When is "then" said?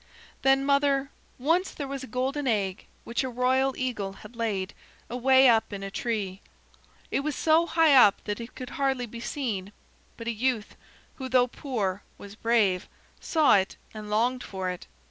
0.41-0.65